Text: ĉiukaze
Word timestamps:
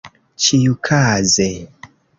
ĉiukaze 0.45 1.49